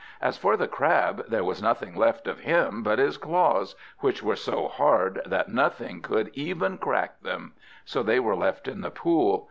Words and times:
As 0.19 0.35
for 0.35 0.57
the 0.57 0.67
Crab, 0.67 1.25
there 1.29 1.43
was 1.43 1.61
nothing 1.61 1.95
left 1.95 2.25
of 2.25 2.39
him 2.39 2.81
but 2.81 2.97
his 2.97 3.17
claws, 3.17 3.75
which 3.99 4.23
were 4.23 4.35
so 4.35 4.67
hard 4.67 5.21
that 5.27 5.49
nothing 5.49 6.01
could 6.01 6.31
even 6.33 6.79
crack 6.79 7.21
them; 7.21 7.53
so 7.85 8.01
they 8.01 8.19
were 8.19 8.35
left 8.35 8.67
in 8.67 8.81
the 8.81 8.89
pool. 8.89 9.39